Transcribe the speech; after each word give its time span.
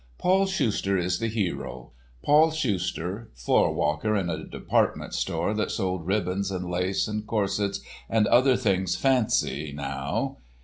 Paul 0.17 0.47
Schuster 0.47 0.97
is 0.97 1.19
the 1.19 1.27
hero—Paul 1.27 2.49
Schuster, 2.49 3.29
floor 3.35 3.71
walker 3.71 4.15
in 4.15 4.31
a 4.31 4.43
department 4.43 5.13
store 5.13 5.53
that 5.53 5.69
sold 5.69 6.07
ribbons 6.07 6.49
and 6.49 6.67
lace 6.67 7.07
and 7.07 7.27
corsets 7.27 7.81
and 8.09 8.25
other 8.25 8.57
things, 8.57 8.95
fancy, 8.95 9.71
now! 9.71 10.37